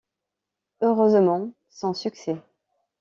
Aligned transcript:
Heureusement, 0.81 1.53
sans 1.69 1.93
succès. 1.93 2.35